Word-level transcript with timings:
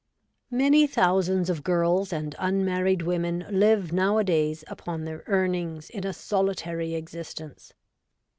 Many 0.49 0.87
thousands 0.87 1.47
of 1.47 1.63
girls 1.63 2.11
and 2.11 2.33
unmarried 2.39 3.03
women 3.03 3.45
live 3.51 3.93
nowadays 3.93 4.63
upon 4.65 5.03
their 5.03 5.23
earnings 5.27 5.91
in 5.91 6.07
a 6.07 6.11
solitary 6.11 6.95
existence. 6.95 7.71